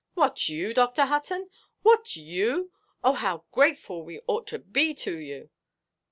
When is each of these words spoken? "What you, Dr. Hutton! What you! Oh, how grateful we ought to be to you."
"What 0.15 0.49
you, 0.49 0.73
Dr. 0.73 1.05
Hutton! 1.05 1.51
What 1.83 2.15
you! 2.15 2.71
Oh, 3.03 3.13
how 3.13 3.43
grateful 3.51 4.01
we 4.03 4.19
ought 4.25 4.47
to 4.47 4.57
be 4.57 4.95
to 4.95 5.15
you." 5.15 5.51